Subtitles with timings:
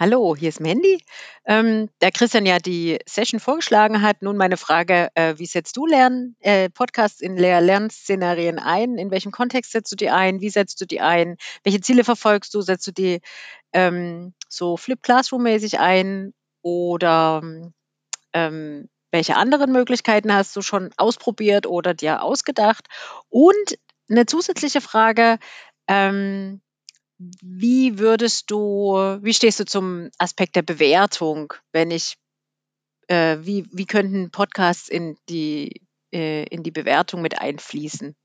[0.00, 1.04] Hallo, hier ist Mandy.
[1.44, 5.84] Ähm, da Christian ja die Session vorgeschlagen hat, nun meine Frage, äh, wie setzt du
[5.84, 8.96] Lern äh, Podcasts in Lehr Lernszenarien ein?
[8.96, 10.40] In welchem Kontext setzt du die ein?
[10.40, 11.36] Wie setzt du die ein?
[11.64, 12.62] Welche Ziele verfolgst du?
[12.62, 13.20] Setzt du die
[13.74, 16.32] ähm, so Flip Classroom-mäßig ein?
[16.62, 17.42] Oder
[18.32, 22.86] ähm, welche anderen Möglichkeiten hast du schon ausprobiert oder dir ausgedacht?
[23.28, 23.78] Und
[24.08, 25.38] eine zusätzliche Frage,
[25.88, 26.62] ähm,
[27.42, 32.16] wie würdest du wie stehst du zum Aspekt der Bewertung, wenn ich
[33.08, 35.82] äh, wie wie könnten Podcasts in die
[36.14, 38.16] äh, in die Bewertung mit einfließen?